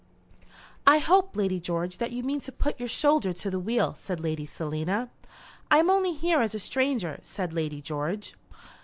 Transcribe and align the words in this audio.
"I 0.87 0.97
hope, 0.97 1.37
Lady 1.37 1.59
George, 1.59 1.99
that 1.99 2.09
you 2.11 2.23
mean 2.23 2.41
to 2.41 2.51
put 2.51 2.79
your 2.79 2.89
shoulder 2.89 3.33
to 3.33 3.51
the 3.51 3.59
wheel," 3.59 3.93
said 3.99 4.19
Lady 4.19 4.47
Selina. 4.47 5.11
"I 5.69 5.77
am 5.77 5.91
only 5.91 6.13
here 6.13 6.41
as 6.41 6.55
a 6.55 6.59
stranger," 6.59 7.19
said 7.21 7.53
Lady 7.53 7.83
George. 7.83 8.33